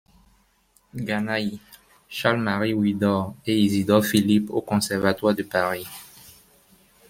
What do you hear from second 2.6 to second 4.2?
Widor et Isidor